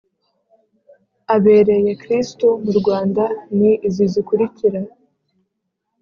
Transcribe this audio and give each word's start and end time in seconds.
abereye 1.35 1.91
Kristu 2.01 2.47
mu 2.63 2.71
Rwanda 2.79 3.23
ni 3.57 3.71
izi 3.87 4.05
zikurikira 4.13 4.79